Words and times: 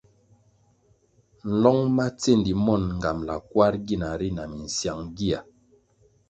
Nlong 1.51 1.81
ma 1.95 2.05
tsendi 2.19 2.53
mon 2.65 2.83
ngambʼla 2.97 3.35
kwarʼ 3.49 3.77
gina 3.87 4.09
ri 4.19 4.29
na 4.35 4.43
minsyang 4.51 5.01
gia. 5.17 5.39